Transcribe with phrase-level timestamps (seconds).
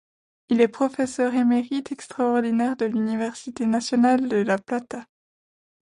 [0.49, 5.05] Il est professeur émérite extraordinaire de l'université nationale de La Plata.